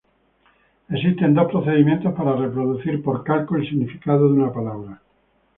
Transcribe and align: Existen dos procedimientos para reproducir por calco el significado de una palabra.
Existen 0.89 1.35
dos 1.37 1.47
procedimientos 1.51 2.11
para 2.17 2.35
reproducir 2.45 3.03
por 3.03 3.23
calco 3.23 3.55
el 3.55 3.69
significado 3.69 4.29
de 4.29 4.33
una 4.41 4.51
palabra. 4.51 4.99